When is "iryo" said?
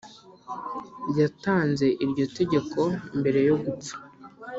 2.03-2.25